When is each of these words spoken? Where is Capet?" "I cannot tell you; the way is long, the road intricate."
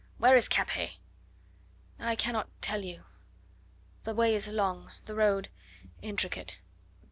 Where 0.17 0.35
is 0.35 0.49
Capet?" 0.49 0.93
"I 1.99 2.15
cannot 2.15 2.49
tell 2.59 2.83
you; 2.83 3.03
the 4.03 4.15
way 4.15 4.33
is 4.33 4.47
long, 4.47 4.89
the 5.05 5.13
road 5.13 5.49
intricate." 6.01 6.57